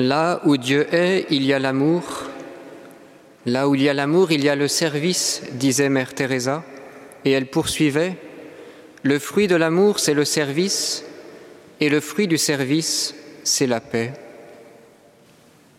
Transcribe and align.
Là 0.00 0.40
où 0.46 0.56
Dieu 0.56 0.86
est, 0.94 1.26
il 1.28 1.44
y 1.44 1.52
a 1.52 1.58
l'amour. 1.58 2.04
Là 3.44 3.68
où 3.68 3.74
il 3.74 3.82
y 3.82 3.88
a 3.90 3.92
l'amour, 3.92 4.32
il 4.32 4.42
y 4.42 4.48
a 4.48 4.56
le 4.56 4.66
service, 4.66 5.42
disait 5.52 5.90
Mère 5.90 6.14
Teresa, 6.14 6.64
et 7.26 7.32
elle 7.32 7.44
poursuivait 7.44 8.16
Le 9.02 9.18
fruit 9.18 9.46
de 9.46 9.56
l'amour, 9.56 9.98
c'est 9.98 10.14
le 10.14 10.24
service, 10.24 11.04
et 11.80 11.90
le 11.90 12.00
fruit 12.00 12.28
du 12.28 12.38
service, 12.38 13.14
c'est 13.44 13.66
la 13.66 13.80
paix. 13.80 14.14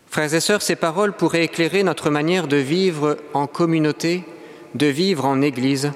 Frères 0.06 0.32
et 0.32 0.40
sœurs, 0.40 0.62
ces 0.62 0.76
paroles 0.76 1.14
pourraient 1.14 1.42
éclairer 1.42 1.82
notre 1.82 2.08
manière 2.08 2.46
de 2.46 2.58
vivre 2.58 3.16
en 3.34 3.48
communauté, 3.48 4.22
de 4.76 4.86
vivre 4.86 5.24
en 5.24 5.42
Église, 5.42 5.90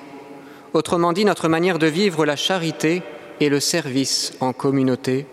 autrement 0.72 1.12
dit 1.12 1.24
notre 1.24 1.46
manière 1.46 1.78
de 1.78 1.86
vivre 1.86 2.26
la 2.26 2.34
charité 2.34 3.04
et 3.38 3.48
le 3.48 3.60
service 3.60 4.32
en 4.40 4.52
communauté. 4.52 5.26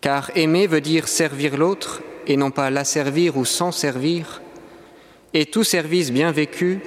Car 0.00 0.30
aimer 0.34 0.66
veut 0.66 0.80
dire 0.80 1.08
servir 1.08 1.56
l'autre 1.56 2.02
et 2.26 2.36
non 2.36 2.50
pas 2.50 2.70
l'asservir 2.70 3.36
ou 3.36 3.44
s'en 3.44 3.72
servir, 3.72 4.42
et 5.32 5.46
tout 5.46 5.64
service 5.64 6.12
bien 6.12 6.32
vécu, 6.32 6.80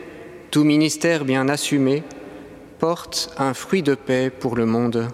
tout 0.52 0.64
ministère 0.64 1.26
bien 1.26 1.50
assumé, 1.50 2.04
porte 2.80 3.34
un 3.38 3.54
fruit 3.54 3.84
de 3.84 3.96
paix 3.96 4.30
pour 4.30 4.56
le 4.56 4.66
monde. 4.66 5.08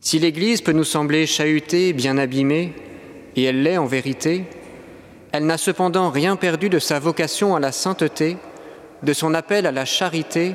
Si 0.00 0.18
l'Église 0.18 0.60
peut 0.60 0.72
nous 0.72 0.84
sembler 0.84 1.26
chahutée, 1.26 1.92
bien 1.92 2.18
abîmée, 2.18 2.74
et 3.36 3.44
elle 3.44 3.62
l'est 3.62 3.78
en 3.78 3.86
vérité, 3.86 4.44
elle 5.32 5.46
n'a 5.46 5.58
cependant 5.58 6.10
rien 6.10 6.36
perdu 6.36 6.68
de 6.68 6.78
sa 6.78 6.98
vocation 6.98 7.56
à 7.56 7.60
la 7.60 7.72
sainteté, 7.72 8.36
de 9.02 9.12
son 9.12 9.34
appel 9.34 9.66
à 9.66 9.72
la 9.72 9.84
charité 9.84 10.54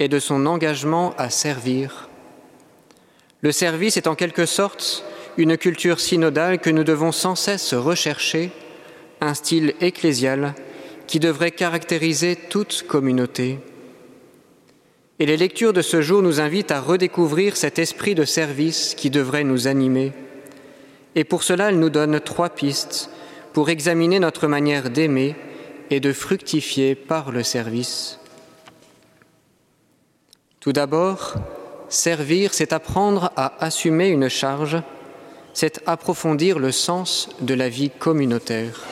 et 0.00 0.08
de 0.08 0.18
son 0.18 0.46
engagement 0.46 1.14
à 1.18 1.30
servir. 1.30 2.08
Le 3.42 3.52
service 3.52 3.96
est 3.96 4.06
en 4.06 4.14
quelque 4.14 4.46
sorte 4.46 5.04
une 5.36 5.56
culture 5.56 6.00
synodale 6.00 6.58
que 6.58 6.70
nous 6.70 6.84
devons 6.84 7.12
sans 7.12 7.34
cesse 7.34 7.74
rechercher, 7.74 8.50
un 9.20 9.34
style 9.34 9.74
ecclésial 9.80 10.54
qui 11.06 11.20
devrait 11.20 11.50
caractériser 11.50 12.36
toute 12.36 12.84
communauté. 12.88 13.58
Et 15.18 15.26
les 15.26 15.36
lectures 15.36 15.72
de 15.72 15.82
ce 15.82 16.02
jour 16.02 16.22
nous 16.22 16.40
invitent 16.40 16.70
à 16.70 16.80
redécouvrir 16.80 17.56
cet 17.56 17.78
esprit 17.78 18.14
de 18.14 18.24
service 18.24 18.94
qui 18.94 19.10
devrait 19.10 19.44
nous 19.44 19.66
animer. 19.66 20.12
Et 21.14 21.24
pour 21.24 21.42
cela, 21.42 21.70
elles 21.70 21.78
nous 21.78 21.90
donnent 21.90 22.20
trois 22.20 22.50
pistes 22.50 23.10
pour 23.52 23.70
examiner 23.70 24.18
notre 24.18 24.46
manière 24.46 24.90
d'aimer 24.90 25.34
et 25.88 26.00
de 26.00 26.12
fructifier 26.12 26.94
par 26.94 27.30
le 27.30 27.42
service. 27.42 28.18
Tout 30.60 30.72
d'abord, 30.72 31.36
servir, 31.88 32.54
c'est 32.54 32.72
apprendre 32.72 33.32
à 33.36 33.64
assumer 33.64 34.08
une 34.08 34.28
charge, 34.28 34.78
c'est 35.54 35.80
approfondir 35.86 36.58
le 36.58 36.72
sens 36.72 37.30
de 37.40 37.54
la 37.54 37.68
vie 37.68 37.90
communautaire. 37.90 38.84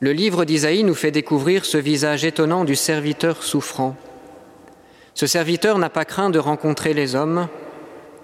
Le 0.00 0.12
livre 0.12 0.44
d'Isaïe 0.44 0.82
nous 0.82 0.94
fait 0.94 1.12
découvrir 1.12 1.64
ce 1.64 1.78
visage 1.78 2.24
étonnant 2.24 2.64
du 2.64 2.74
serviteur 2.74 3.42
souffrant. 3.42 3.96
Ce 5.14 5.26
serviteur 5.26 5.78
n'a 5.78 5.90
pas 5.90 6.04
craint 6.04 6.30
de 6.30 6.38
rencontrer 6.38 6.92
les 6.92 7.14
hommes. 7.14 7.48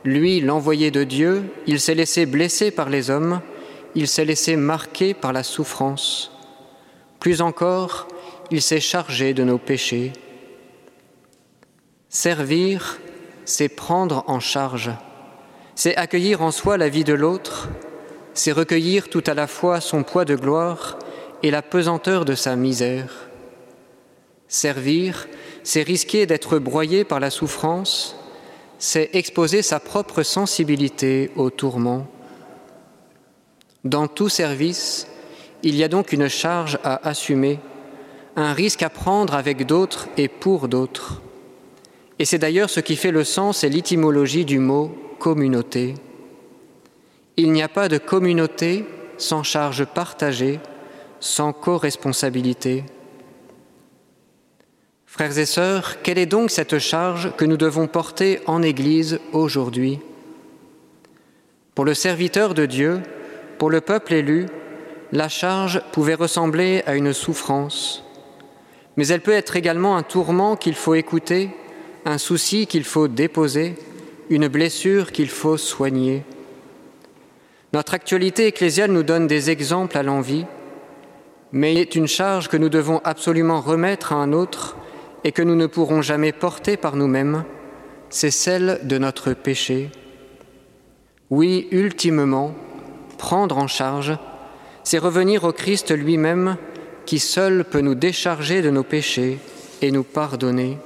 Lui, 0.05 0.41
l'envoyé 0.41 0.91
de 0.91 1.05
Dieu, 1.05 1.45
il 1.67 1.81
s'est 1.81 1.95
laissé 1.95 2.27
blesser 2.27 2.71
par 2.71 2.89
les 2.89 3.11
hommes, 3.11 3.41
il 3.95 4.09
s'est 4.09 4.25
laissé 4.25 4.57
marquer 4.57 5.15
par 5.15 5.33
la 5.33 5.43
souffrance. 5.43 6.33
Plus 7.21 7.43
encore, 7.43 8.09
il 8.51 8.63
s'est 8.63 8.81
chargé 8.81 9.35
de 9.35 9.45
nos 9.45 9.59
péchés. 9.59 10.13
Servir, 12.11 12.99
c'est 13.45 13.69
prendre 13.69 14.25
en 14.29 14.41
charge, 14.41 14.91
c'est 15.75 15.95
accueillir 15.97 16.41
en 16.41 16.51
soi 16.51 16.79
la 16.79 16.89
vie 16.89 17.05
de 17.05 17.13
l'autre, 17.13 17.69
c'est 18.33 18.53
recueillir 18.53 19.11
tout 19.11 19.23
à 19.27 19.35
la 19.35 19.47
fois 19.47 19.83
son 19.83 20.05
poids 20.05 20.25
de 20.25 20.35
gloire 20.35 20.99
et 21.43 21.51
la 21.51 21.61
pesanteur 21.61 22.25
de 22.25 22.35
sa 22.35 22.57
misère. 22.57 23.29
Servir, 24.49 25.29
c'est 25.63 25.83
risquer 25.83 26.25
d'être 26.25 26.59
broyé 26.59 27.05
par 27.05 27.21
la 27.21 27.29
souffrance, 27.29 28.17
c'est 28.79 29.11
exposer 29.13 29.61
sa 29.61 29.79
propre 29.79 30.23
sensibilité 30.23 31.31
au 31.37 31.51
tourment. 31.51 32.07
Dans 33.85 34.09
tout 34.09 34.31
service, 34.31 35.07
il 35.63 35.77
y 35.77 35.85
a 35.85 35.89
donc 35.89 36.13
une 36.13 36.29
charge 36.29 36.79
à 36.85 37.07
assumer, 37.07 37.61
un 38.35 38.55
risque 38.55 38.83
à 38.83 38.89
prendre 38.89 39.35
avec 39.35 39.67
d'autres 39.67 40.09
et 40.17 40.29
pour 40.29 40.69
d'autres. 40.69 41.21
Et 42.19 42.25
c'est 42.25 42.39
d'ailleurs 42.39 42.71
ce 42.71 42.81
qui 42.81 42.97
fait 42.97 43.13
le 43.13 43.25
sens 43.25 43.63
et 43.63 43.69
l'étymologie 43.69 44.45
du 44.45 44.59
mot 44.59 44.95
communauté. 45.19 45.95
Il 47.37 47.53
n'y 47.53 47.63
a 47.63 47.69
pas 47.69 47.89
de 47.89 47.99
communauté 47.99 48.85
sans 49.19 49.43
charge 49.43 49.85
partagée, 49.85 50.59
sans 51.21 51.53
co-responsabilité. 51.53 52.85
Frères 55.07 55.39
et 55.39 55.47
sœurs, 55.47 56.03
quelle 56.03 56.19
est 56.19 56.27
donc 56.27 56.51
cette 56.51 56.79
charge 56.79 57.33
que 57.37 57.45
nous 57.45 57.57
devons 57.57 57.87
porter 57.87 58.41
en 58.47 58.63
Église 58.63 59.21
aujourd'hui? 59.33 60.01
Pour 61.75 61.85
le 61.85 61.95
serviteur 61.95 62.55
de 62.55 62.67
Dieu, 62.67 63.01
pour 63.59 63.71
le 63.71 63.81
peuple 63.81 64.15
élu, 64.15 64.47
la 65.13 65.29
charge 65.29 65.81
pouvait 65.93 66.15
ressembler 66.15 66.83
à 66.87 66.95
une 66.95 67.13
souffrance, 67.13 68.05
mais 68.97 69.07
elle 69.09 69.21
peut 69.21 69.33
être 69.33 69.57
également 69.57 69.97
un 69.97 70.03
tourment 70.03 70.57
qu'il 70.57 70.75
faut 70.75 70.95
écouter 70.95 71.51
un 72.05 72.19
souci 72.19 72.67
qu'il 72.67 72.85
faut 72.85 73.09
déposer, 73.09 73.75
une 74.31 74.49
blessure 74.49 75.13
qu'il 75.13 75.29
faut 75.29 75.57
soigner. 75.57 76.25
Notre 77.73 77.95
actualité 77.95 78.47
ecclésiale 78.47 78.91
nous 78.91 79.03
donne 79.03 79.27
des 79.27 79.51
exemples 79.51 79.99
à 79.99 80.03
l'envie, 80.03 80.47
mais 81.53 81.73
il 81.73 81.79
est 81.79 81.95
une 81.95 82.09
charge 82.09 82.49
que 82.49 82.57
nous 82.57 82.69
devons 82.69 83.01
absolument 83.05 83.61
remettre 83.61 84.13
à 84.13 84.17
un 84.17 84.33
autre 84.33 84.77
et 85.25 85.33
que 85.33 85.43
nous 85.43 85.57
ne 85.57 85.67
pourrons 85.67 86.03
jamais 86.03 86.33
porter 86.33 86.77
par 86.77 86.97
nous-mêmes, 86.97 87.45
c'est 88.11 88.31
celle 88.31 88.81
de 88.85 88.99
notre 88.99 89.33
péché. 89.33 89.91
Oui, 91.31 91.69
ultimement, 91.71 92.55
prendre 93.19 93.59
en 93.59 93.67
charge, 93.67 94.17
c'est 94.85 94.99
revenir 94.99 95.45
au 95.45 95.53
Christ 95.53 95.95
lui-même 95.95 96.57
qui 97.05 97.19
seul 97.19 97.65
peut 97.65 97.81
nous 97.81 97.95
décharger 97.95 98.63
de 98.63 98.71
nos 98.71 98.83
péchés 98.83 99.39
et 99.83 99.91
nous 99.91 100.05
pardonner. 100.05 100.79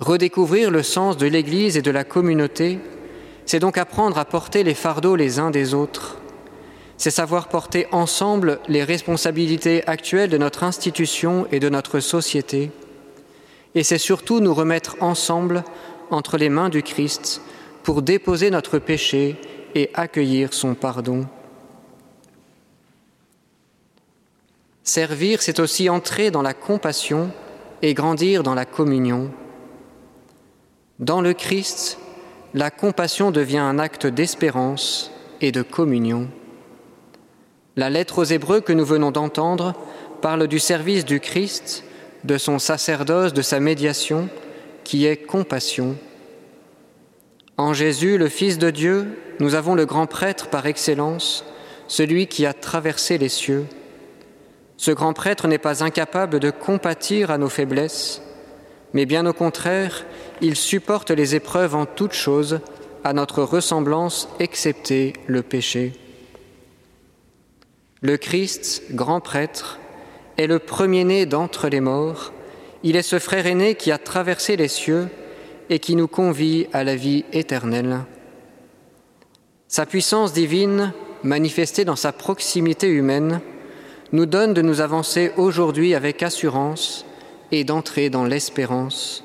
Redécouvrir 0.00 0.70
le 0.70 0.82
sens 0.82 1.18
de 1.18 1.26
l'Église 1.26 1.76
et 1.76 1.82
de 1.82 1.90
la 1.90 2.04
communauté, 2.04 2.78
c'est 3.44 3.58
donc 3.58 3.76
apprendre 3.76 4.16
à 4.16 4.24
porter 4.24 4.62
les 4.62 4.74
fardeaux 4.74 5.14
les 5.14 5.38
uns 5.38 5.50
des 5.50 5.74
autres. 5.74 6.16
C'est 6.96 7.10
savoir 7.10 7.48
porter 7.48 7.86
ensemble 7.92 8.60
les 8.66 8.82
responsabilités 8.82 9.86
actuelles 9.86 10.30
de 10.30 10.38
notre 10.38 10.64
institution 10.64 11.46
et 11.52 11.60
de 11.60 11.68
notre 11.68 12.00
société. 12.00 12.70
Et 13.74 13.82
c'est 13.82 13.98
surtout 13.98 14.40
nous 14.40 14.54
remettre 14.54 14.96
ensemble 15.00 15.64
entre 16.10 16.38
les 16.38 16.48
mains 16.48 16.70
du 16.70 16.82
Christ 16.82 17.42
pour 17.82 18.00
déposer 18.00 18.50
notre 18.50 18.78
péché 18.78 19.36
et 19.74 19.90
accueillir 19.92 20.54
son 20.54 20.74
pardon. 20.74 21.26
Servir, 24.82 25.42
c'est 25.42 25.60
aussi 25.60 25.90
entrer 25.90 26.30
dans 26.30 26.42
la 26.42 26.54
compassion 26.54 27.30
et 27.82 27.92
grandir 27.92 28.42
dans 28.42 28.54
la 28.54 28.64
communion. 28.64 29.30
Dans 31.00 31.22
le 31.22 31.32
Christ, 31.32 31.96
la 32.52 32.70
compassion 32.70 33.30
devient 33.30 33.56
un 33.56 33.78
acte 33.78 34.06
d'espérance 34.06 35.10
et 35.40 35.50
de 35.50 35.62
communion. 35.62 36.28
La 37.74 37.88
lettre 37.88 38.18
aux 38.18 38.24
Hébreux 38.24 38.60
que 38.60 38.74
nous 38.74 38.84
venons 38.84 39.10
d'entendre 39.10 39.72
parle 40.20 40.46
du 40.46 40.58
service 40.58 41.06
du 41.06 41.18
Christ, 41.18 41.84
de 42.24 42.36
son 42.36 42.58
sacerdoce, 42.58 43.32
de 43.32 43.40
sa 43.40 43.60
médiation, 43.60 44.28
qui 44.84 45.06
est 45.06 45.16
compassion. 45.16 45.96
En 47.56 47.72
Jésus, 47.72 48.18
le 48.18 48.28
Fils 48.28 48.58
de 48.58 48.68
Dieu, 48.68 49.18
nous 49.38 49.54
avons 49.54 49.74
le 49.74 49.86
grand 49.86 50.06
prêtre 50.06 50.50
par 50.50 50.66
excellence, 50.66 51.46
celui 51.88 52.26
qui 52.26 52.44
a 52.44 52.52
traversé 52.52 53.16
les 53.16 53.30
cieux. 53.30 53.64
Ce 54.76 54.90
grand 54.90 55.14
prêtre 55.14 55.48
n'est 55.48 55.56
pas 55.56 55.82
incapable 55.82 56.40
de 56.40 56.50
compatir 56.50 57.30
à 57.30 57.38
nos 57.38 57.48
faiblesses, 57.48 58.20
mais 58.92 59.06
bien 59.06 59.24
au 59.24 59.32
contraire, 59.32 60.04
il 60.40 60.56
supporte 60.56 61.10
les 61.10 61.34
épreuves 61.34 61.74
en 61.74 61.86
toutes 61.86 62.12
choses, 62.12 62.60
à 63.04 63.12
notre 63.12 63.42
ressemblance, 63.42 64.28
excepté 64.38 65.14
le 65.26 65.42
péché. 65.42 65.92
Le 68.02 68.16
Christ, 68.16 68.82
grand 68.92 69.20
prêtre, 69.20 69.78
est 70.38 70.46
le 70.46 70.58
premier-né 70.58 71.26
d'entre 71.26 71.68
les 71.68 71.80
morts. 71.80 72.32
Il 72.82 72.96
est 72.96 73.02
ce 73.02 73.18
frère 73.18 73.46
aîné 73.46 73.74
qui 73.74 73.92
a 73.92 73.98
traversé 73.98 74.56
les 74.56 74.68
cieux 74.68 75.08
et 75.68 75.78
qui 75.78 75.96
nous 75.96 76.08
convie 76.08 76.66
à 76.72 76.82
la 76.82 76.96
vie 76.96 77.24
éternelle. 77.32 78.00
Sa 79.68 79.86
puissance 79.86 80.32
divine, 80.32 80.92
manifestée 81.22 81.84
dans 81.84 81.96
sa 81.96 82.12
proximité 82.12 82.88
humaine, 82.88 83.40
nous 84.12 84.26
donne 84.26 84.54
de 84.54 84.62
nous 84.62 84.80
avancer 84.80 85.32
aujourd'hui 85.36 85.94
avec 85.94 86.22
assurance 86.22 87.04
et 87.52 87.64
d'entrer 87.64 88.10
dans 88.10 88.24
l'espérance. 88.24 89.24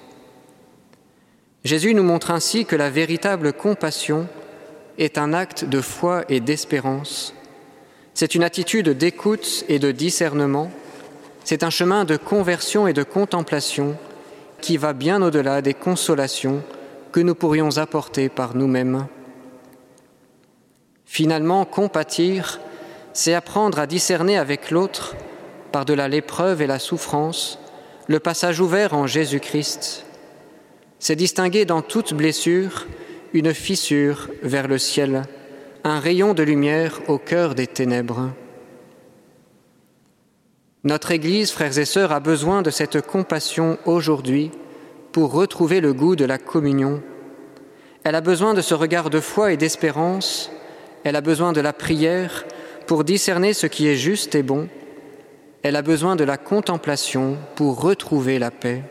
Jésus 1.65 1.95
nous 1.95 2.03
montre 2.03 2.29
ainsi 2.29 2.63
que 2.65 2.75
la 2.75 2.91
véritable 2.91 3.51
compassion 3.51 4.27
est 4.99 5.17
un 5.17 5.33
acte 5.33 5.65
de 5.65 5.81
foi 5.81 6.23
et 6.29 6.39
d'espérance. 6.39 7.33
C'est 8.13 8.35
une 8.35 8.43
attitude 8.43 8.89
d'écoute 8.89 9.65
et 9.67 9.79
de 9.79 9.91
discernement. 9.91 10.69
C'est 11.43 11.63
un 11.63 11.71
chemin 11.71 12.05
de 12.05 12.17
conversion 12.17 12.87
et 12.87 12.93
de 12.93 13.01
contemplation 13.01 13.97
qui 14.61 14.77
va 14.77 14.93
bien 14.93 15.23
au-delà 15.23 15.63
des 15.63 15.73
consolations 15.73 16.61
que 17.11 17.19
nous 17.19 17.33
pourrions 17.33 17.79
apporter 17.79 18.29
par 18.29 18.55
nous-mêmes. 18.55 19.07
Finalement, 21.07 21.65
compatir, 21.65 22.59
c'est 23.11 23.33
apprendre 23.33 23.79
à 23.79 23.87
discerner 23.87 24.37
avec 24.37 24.69
l'autre, 24.69 25.15
par-delà 25.71 26.07
l'épreuve 26.09 26.61
et 26.61 26.67
la 26.67 26.77
souffrance, 26.77 27.57
le 28.05 28.19
passage 28.19 28.59
ouvert 28.59 28.93
en 28.93 29.07
Jésus-Christ. 29.07 30.04
C'est 30.99 31.15
distinguer 31.15 31.65
dans 31.65 31.81
toute 31.81 32.13
blessure 32.13 32.87
une 33.33 33.53
fissure 33.53 34.29
vers 34.43 34.67
le 34.67 34.77
ciel, 34.77 35.23
un 35.83 35.99
rayon 35.99 36.33
de 36.33 36.43
lumière 36.43 37.01
au 37.07 37.17
cœur 37.17 37.53
des 37.53 37.67
ténèbres. 37.67 38.31
Notre 40.83 41.11
Église, 41.11 41.51
frères 41.51 41.77
et 41.77 41.85
sœurs, 41.85 42.11
a 42.11 42.19
besoin 42.19 42.61
de 42.61 42.69
cette 42.69 43.01
compassion 43.01 43.77
aujourd'hui 43.85 44.51
pour 45.11 45.33
retrouver 45.33 45.81
le 45.81 45.93
goût 45.93 46.15
de 46.15 46.25
la 46.25 46.37
communion. 46.37 47.01
Elle 48.03 48.15
a 48.15 48.21
besoin 48.21 48.53
de 48.53 48.61
ce 48.61 48.73
regard 48.73 49.09
de 49.09 49.19
foi 49.19 49.51
et 49.51 49.57
d'espérance, 49.57 50.51
elle 51.03 51.15
a 51.15 51.21
besoin 51.21 51.53
de 51.53 51.61
la 51.61 51.73
prière 51.73 52.45
pour 52.85 53.03
discerner 53.03 53.53
ce 53.53 53.67
qui 53.67 53.87
est 53.87 53.95
juste 53.95 54.35
et 54.35 54.43
bon, 54.43 54.69
elle 55.63 55.75
a 55.75 55.81
besoin 55.81 56.15
de 56.15 56.23
la 56.23 56.37
contemplation 56.37 57.37
pour 57.55 57.81
retrouver 57.81 58.37
la 58.37 58.51
paix. 58.51 58.83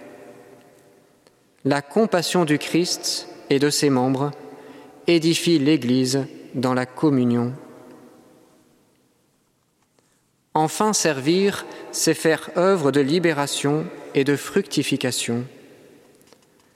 La 1.64 1.80
compassion 1.80 2.44
du 2.44 2.58
Christ 2.58 3.26
et 3.48 3.58
de 3.58 3.70
ses 3.70 3.88
membres 3.88 4.32
édifie 5.06 5.58
l'Église 5.58 6.26
dans 6.54 6.74
la 6.74 6.84
communion. 6.84 7.54
Enfin, 10.52 10.92
servir, 10.92 11.64
c'est 11.90 12.14
faire 12.14 12.50
œuvre 12.58 12.92
de 12.92 13.00
libération 13.00 13.86
et 14.14 14.24
de 14.24 14.36
fructification. 14.36 15.44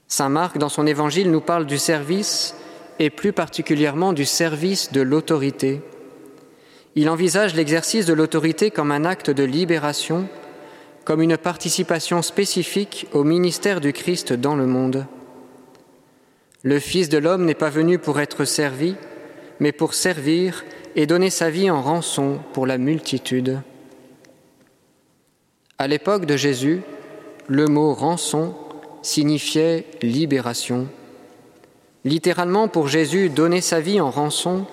Saint 0.08 0.30
Marc, 0.30 0.56
dans 0.56 0.70
son 0.70 0.86
évangile, 0.86 1.30
nous 1.30 1.42
parle 1.42 1.66
du 1.66 1.78
service 1.78 2.54
et 2.98 3.10
plus 3.10 3.34
particulièrement 3.34 4.14
du 4.14 4.24
service 4.24 4.90
de 4.90 5.02
l'autorité. 5.02 5.82
Il 6.94 7.10
envisage 7.10 7.54
l'exercice 7.54 8.06
de 8.06 8.14
l'autorité 8.14 8.70
comme 8.70 8.90
un 8.90 9.04
acte 9.04 9.30
de 9.30 9.44
libération, 9.44 10.28
comme 11.08 11.22
une 11.22 11.38
participation 11.38 12.20
spécifique 12.20 13.06
au 13.14 13.24
ministère 13.24 13.80
du 13.80 13.94
Christ 13.94 14.34
dans 14.34 14.54
le 14.54 14.66
monde. 14.66 15.06
Le 16.62 16.78
Fils 16.78 17.08
de 17.08 17.16
l'homme 17.16 17.46
n'est 17.46 17.54
pas 17.54 17.70
venu 17.70 17.98
pour 17.98 18.20
être 18.20 18.44
servi, 18.44 18.94
mais 19.58 19.72
pour 19.72 19.94
servir 19.94 20.66
et 20.96 21.06
donner 21.06 21.30
sa 21.30 21.48
vie 21.48 21.70
en 21.70 21.80
rançon 21.80 22.40
pour 22.52 22.66
la 22.66 22.76
multitude. 22.76 23.62
À 25.78 25.88
l'époque 25.88 26.26
de 26.26 26.36
Jésus, 26.36 26.82
le 27.46 27.68
mot 27.68 27.94
rançon 27.94 28.54
signifiait 29.00 29.86
libération. 30.02 30.88
Littéralement, 32.04 32.68
pour 32.68 32.86
Jésus, 32.86 33.30
donner 33.30 33.62
sa 33.62 33.80
vie 33.80 33.98
en 33.98 34.10
rançon, 34.10 34.66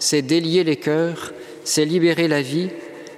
c'est 0.00 0.22
délier 0.22 0.64
les 0.64 0.78
cœurs, 0.78 1.32
c'est 1.62 1.84
libérer 1.84 2.26
la 2.26 2.42
vie, 2.42 2.70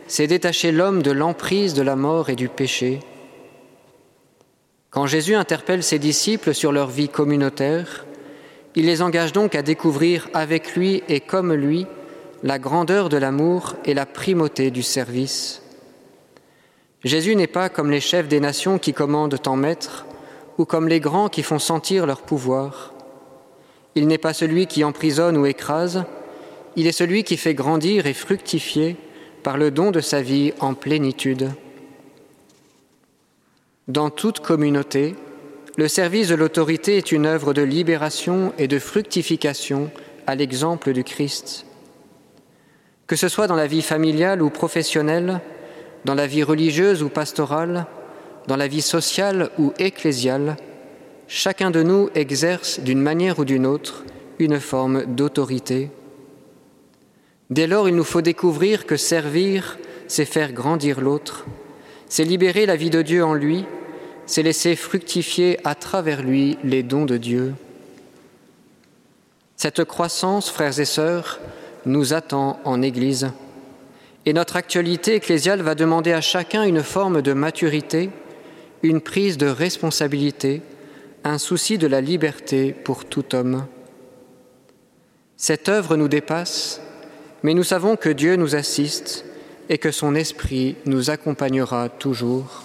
c'est 0.08 0.26
détacher 0.26 0.72
l'homme 0.72 1.02
de 1.02 1.10
l'emprise 1.10 1.75
de 1.75 1.82
la 1.82 1.94
mort 1.94 2.31
et 2.31 2.37
du 2.37 2.49
péché. 2.49 3.00
Quand 4.90 5.06
Jésus 5.06 5.34
interpelle 5.34 5.82
ses 5.82 5.99
disciples 5.99 6.55
sur 6.55 6.72
leur 6.72 6.88
vie 6.88 7.10
communautaire, 7.10 8.06
il 8.75 8.87
les 8.87 9.02
engage 9.02 9.32
donc 9.32 9.55
à 9.55 9.62
découvrir 9.62 10.28
avec 10.32 10.75
lui 10.75 11.02
et 11.08 11.20
comme 11.20 11.52
lui 11.52 11.87
la 12.43 12.58
grandeur 12.58 13.10
de 13.10 13.19
l'amour 13.19 13.75
et 13.84 13.93
la 13.93 14.06
primauté 14.06 14.70
du 14.70 14.82
service. 14.82 15.62
Jésus 17.05 17.37
n'est 17.37 17.46
pas 17.46 17.69
comme 17.69 17.90
les 17.90 18.00
chefs 18.00 18.28
des 18.28 18.40
nations 18.40 18.78
qui 18.78 18.94
commandent 18.94 19.40
en 19.46 19.56
maître, 19.56 20.06
ou 20.56 20.64
comme 20.64 20.88
les 20.88 21.00
grands 21.00 21.28
qui 21.28 21.43
font 21.43 21.58
sentir 21.58 22.06
leur 22.06 22.22
pouvoir. 22.22 22.94
Il 23.94 24.06
n'est 24.06 24.19
pas 24.19 24.32
celui 24.32 24.66
qui 24.66 24.84
emprisonne 24.84 25.37
ou 25.37 25.46
écrase, 25.46 26.05
il 26.76 26.87
est 26.87 26.93
celui 26.93 27.25
qui 27.25 27.37
fait 27.37 27.55
grandir 27.55 28.06
et 28.06 28.14
fructifier 28.14 28.96
par 29.48 29.56
le 29.56 29.70
don 29.70 29.90
de 29.90 30.00
sa 30.00 30.20
vie 30.20 30.52
en 30.60 30.74
plénitude. 30.74 31.48
Dans 33.86 34.10
toute 34.10 34.40
communauté, 34.40 35.14
le 35.78 35.88
service 35.88 36.28
de 36.28 36.34
l'autorité 36.34 36.98
est 36.98 37.12
une 37.12 37.24
œuvre 37.24 37.54
de 37.54 37.62
libération 37.62 38.52
et 38.58 38.68
de 38.68 38.78
fructification 38.78 39.90
à 40.26 40.34
l'exemple 40.34 40.92
du 40.92 41.02
Christ. 41.02 41.64
Que 43.06 43.16
ce 43.16 43.28
soit 43.28 43.46
dans 43.46 43.56
la 43.56 43.66
vie 43.66 43.80
familiale 43.80 44.42
ou 44.42 44.50
professionnelle, 44.50 45.40
dans 46.04 46.14
la 46.14 46.26
vie 46.26 46.42
religieuse 46.42 47.02
ou 47.02 47.08
pastorale, 47.08 47.86
dans 48.48 48.56
la 48.56 48.68
vie 48.68 48.82
sociale 48.82 49.48
ou 49.58 49.72
ecclésiale, 49.78 50.58
chacun 51.26 51.70
de 51.70 51.82
nous 51.82 52.10
exerce 52.14 52.80
d'une 52.80 53.00
manière 53.00 53.38
ou 53.38 53.46
d'une 53.46 53.64
autre 53.64 54.04
une 54.38 54.60
forme 54.60 55.06
d'autorité. 55.06 55.90
Dès 57.50 57.66
lors, 57.66 57.88
il 57.88 57.94
nous 57.94 58.04
faut 58.04 58.22
découvrir 58.22 58.86
que 58.86 58.96
servir, 58.96 59.78
c'est 60.06 60.24
faire 60.24 60.52
grandir 60.52 61.00
l'autre, 61.00 61.46
c'est 62.08 62.24
libérer 62.24 62.66
la 62.66 62.76
vie 62.76 62.90
de 62.90 63.02
Dieu 63.02 63.24
en 63.24 63.34
lui 63.34 63.64
c'est 64.28 64.42
laisser 64.42 64.76
fructifier 64.76 65.58
à 65.64 65.74
travers 65.74 66.22
lui 66.22 66.58
les 66.62 66.82
dons 66.82 67.06
de 67.06 67.16
Dieu. 67.16 67.54
Cette 69.56 69.84
croissance, 69.84 70.50
frères 70.50 70.78
et 70.78 70.84
sœurs, 70.84 71.40
nous 71.86 72.12
attend 72.12 72.60
en 72.64 72.82
Église. 72.82 73.30
Et 74.26 74.34
notre 74.34 74.56
actualité 74.56 75.14
ecclésiale 75.14 75.62
va 75.62 75.74
demander 75.74 76.12
à 76.12 76.20
chacun 76.20 76.64
une 76.64 76.82
forme 76.82 77.22
de 77.22 77.32
maturité, 77.32 78.10
une 78.82 79.00
prise 79.00 79.38
de 79.38 79.46
responsabilité, 79.46 80.60
un 81.24 81.38
souci 81.38 81.78
de 81.78 81.86
la 81.86 82.02
liberté 82.02 82.72
pour 82.72 83.06
tout 83.06 83.34
homme. 83.34 83.64
Cette 85.38 85.70
œuvre 85.70 85.96
nous 85.96 86.08
dépasse, 86.08 86.82
mais 87.43 87.55
nous 87.55 87.62
savons 87.62 87.96
que 87.96 88.08
Dieu 88.08 88.37
nous 88.37 88.55
assiste 88.55 89.25
et 89.69 89.79
que 89.79 89.90
son 89.90 90.14
Esprit 90.14 90.76
nous 90.87 91.11
accompagnera 91.11 91.88
toujours. 91.88 92.64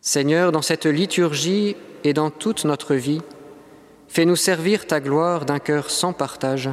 Seigneur, 0.00 0.50
dans 0.50 0.62
cette 0.62 0.86
liturgie 0.86 1.76
et 2.04 2.14
dans 2.14 2.30
toute 2.30 2.64
notre 2.64 2.94
vie, 2.94 3.20
fais-nous 4.08 4.36
servir 4.36 4.86
ta 4.86 5.00
gloire 5.00 5.44
d'un 5.44 5.58
cœur 5.58 5.90
sans 5.90 6.12
partage. 6.12 6.70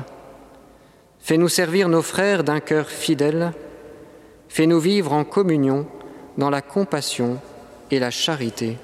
Fais-nous 1.19 1.49
servir 1.49 1.90
nos 1.90 2.01
frères 2.01 2.44
d'un 2.44 2.61
cœur 2.61 2.90
fidèle. 2.90 3.51
Fais-nous 4.47 4.80
vivre 4.80 5.11
en 5.11 5.25
communion 5.25 5.87
dans 6.37 6.49
la 6.49 6.61
compassion 6.61 7.40
et 7.92 7.99
la 7.99 8.11
charité. 8.11 8.78